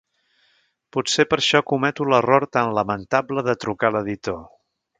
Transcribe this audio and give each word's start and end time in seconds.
Potser 0.95 1.25
per 1.33 1.37
això 1.41 1.61
cometo 1.73 2.07
l'error 2.13 2.47
tan 2.57 2.73
lamentable 2.79 3.45
de 3.49 3.57
trucar 3.67 3.93
l'editor. 3.97 4.41